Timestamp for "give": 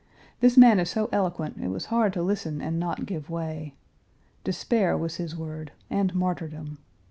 3.05-3.29